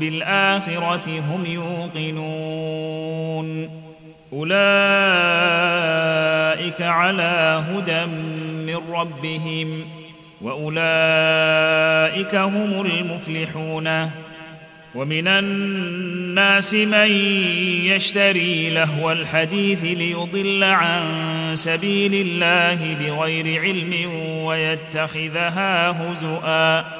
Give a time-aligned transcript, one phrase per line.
[0.00, 3.48] بالآخرة هم يوقنون.
[4.32, 4.60] أولئك
[6.82, 8.06] على هدى
[8.66, 9.84] من ربهم
[10.40, 14.10] وأولئك هم المفلحون.
[14.94, 17.10] ومن الناس من
[17.84, 21.02] يشتري لهو الحديث ليضل عن
[21.54, 24.10] سبيل الله بغير علم
[24.44, 26.99] ويتخذها هزؤا.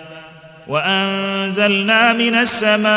[0.67, 2.91] وأنزلنا من السماء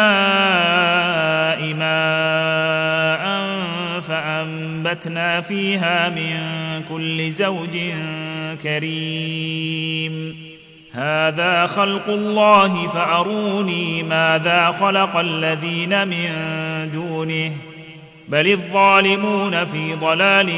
[1.74, 3.24] ماء
[4.00, 6.38] فأنبتنا فيها من
[6.88, 7.78] كل زوج
[8.62, 10.36] كريم.
[10.92, 16.30] هذا خلق الله فأروني ماذا خلق الذين من
[16.92, 17.52] دونه
[18.28, 20.50] بل الظالمون في ضلال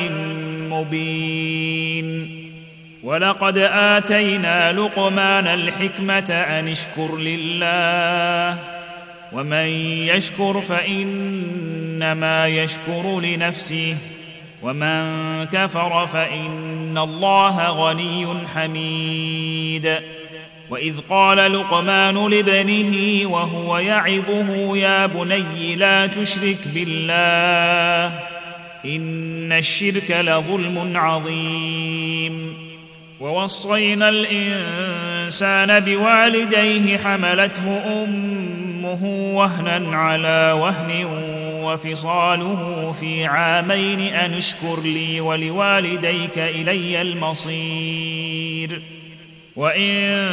[0.70, 2.35] مبين.
[3.06, 8.58] ولقد آتينا لقمان الحكمة أن اشكر لله
[9.32, 9.66] ومن
[10.10, 13.96] يشكر فإنما يشكر لنفسه
[14.62, 19.98] ومن كفر فإن الله غني حميد.
[20.70, 28.18] وإذ قال لقمان لابنه وهو يعظه يا بني لا تشرك بالله
[28.84, 32.65] إن الشرك لظلم عظيم.
[33.20, 39.04] ووصينا الإنسان بوالديه حملته أمه
[39.34, 41.04] وهنا على وهن
[41.62, 48.80] وفصاله في عامين أن اشكر لي ولوالديك إلي المصير.
[49.56, 50.28] وإن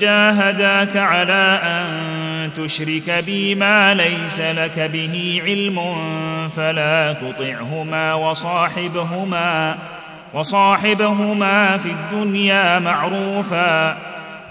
[0.00, 5.78] جاهداك على أن تشرك بي ما ليس لك به علم
[6.48, 9.78] فلا تطعهما وصاحبهما.
[10.36, 13.96] وصاحبهما في الدنيا معروفا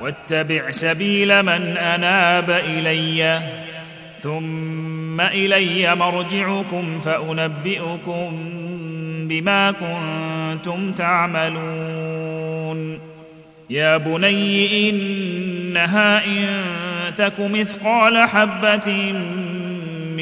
[0.01, 3.41] واتبع سبيل من أناب إلي.
[4.22, 8.31] ثم إلي مرجعكم فأنبئكم
[9.29, 13.00] بما كنتم تعملون.
[13.69, 16.47] يا بني إنها إن
[17.18, 19.13] تك مثقال حبة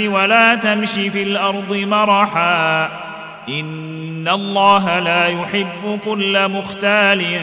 [0.00, 2.84] ولا تمش في الأرض مرحا.
[3.48, 7.40] إن الله لا يحب كل مختال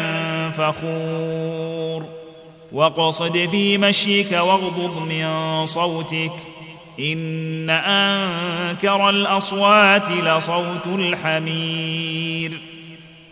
[0.57, 2.05] فخور.
[2.71, 6.33] واقصد في مشيك واغضض من صوتك.
[6.99, 12.59] إن أنكر الأصوات لصوت الحمير.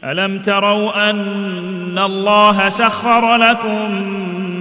[0.03, 4.17] ألم تروا أن الله سخر لكم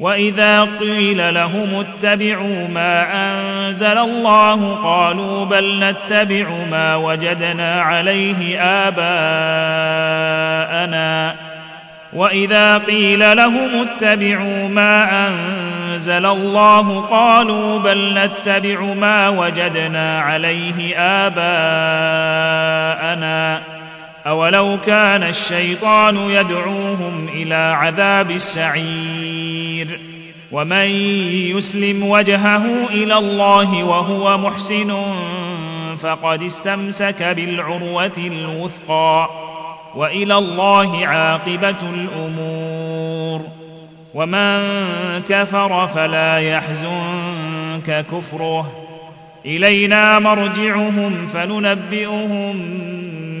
[0.00, 9.90] وإذا قيل لهم اتبعوا ما أنزل الله قالوا بل نتبع ما وجدنا عليه آباءنا.
[12.12, 21.70] وإذا قيل لهم اتبعوا ما أنزل الله قالوا بل نتبع ما وجدنا عليه آباءنا.
[24.26, 30.00] أولو كان الشيطان يدعوهم إلى عذاب السعير
[30.52, 30.86] ومن
[31.56, 34.96] يسلم وجهه إلى الله وهو محسن
[35.98, 39.30] فقد استمسك بالعروة الوثقى
[39.94, 43.46] وإلى الله عاقبة الأمور
[44.14, 44.60] ومن
[45.28, 48.72] كفر فلا يحزنك كفره
[49.46, 52.56] إلينا مرجعهم فننبئهم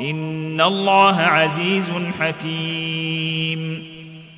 [0.00, 3.86] إن الله عزيز حكيم.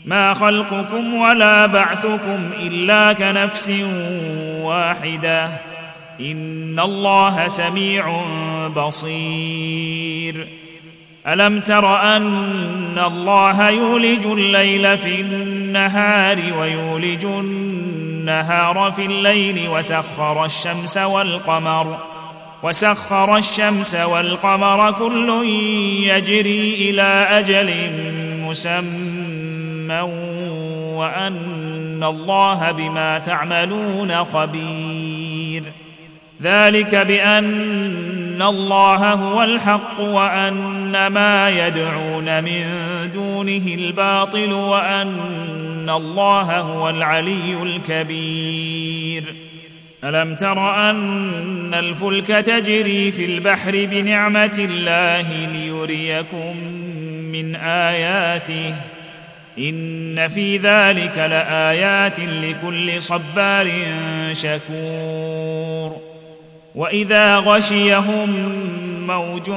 [0.04, 3.70] ما خلقكم ولا بعثكم إلا كنفس
[4.60, 5.50] واحدة.
[6.20, 8.22] إن الله سميع
[8.76, 10.46] بصير.
[11.26, 21.98] ألم تر أن الله يولج الليل في النهار ويولج النهار في الليل وسخر الشمس والقمر
[22.62, 25.44] وسخر الشمس والقمر كل
[26.02, 27.70] يجري إلى أجل
[28.42, 30.00] مسمى
[30.94, 35.62] وأن الله بما تعملون خبير.
[36.42, 42.64] ذلك بأن الله هو الحق وأن ما يدعون من
[43.14, 49.47] دونه الباطل وأن الله هو العلي الكبير.
[50.04, 56.56] ألم تر أن الفلك تجري في البحر بنعمة الله ليريكم
[57.32, 58.74] من آياته؟
[59.58, 63.70] إن في ذلك لآيات لكل صبار
[64.32, 65.96] شكور.
[66.74, 68.52] وإذا غشيهم
[69.06, 69.50] موج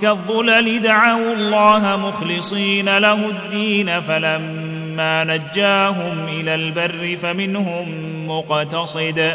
[0.00, 7.88] كالظلل دعوا الله مخلصين له الدين فلما نجاهم إلى البر فمنهم
[8.28, 9.34] مقتصد.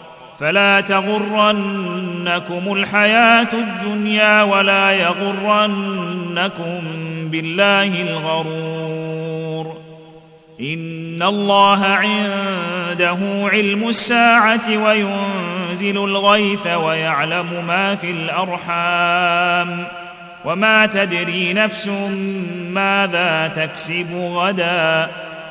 [0.41, 6.81] فلا تغرنكم الحياة الدنيا ولا يغرنكم
[7.31, 9.77] بالله الغرور.
[10.61, 13.17] إن الله عنده
[13.53, 19.83] علم الساعة وينزل الغيث ويعلم ما في الأرحام.
[20.45, 21.87] وما تدري نفس
[22.71, 25.09] ماذا تكسب غدا.